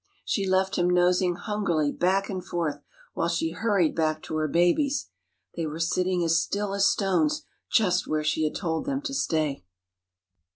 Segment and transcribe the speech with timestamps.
[0.25, 2.81] She left him nosing hungrily back and forth,
[3.13, 5.09] while she hurried back to her babies.
[5.55, 9.63] They were sitting as still as stones just where she had told them to stay.